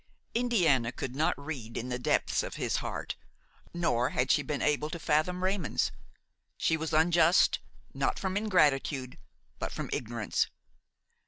[0.33, 3.15] Indiana could not read in the depths of his heart,
[3.71, 5.91] nor had she been able to fathom Raymon's.
[6.57, 7.59] She was unjust,
[7.93, 9.19] not from ingratitude,
[9.59, 10.47] but from ignorance.